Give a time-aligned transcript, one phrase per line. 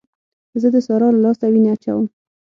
[0.61, 2.05] زه د سارا له لاسه وينې اچوم.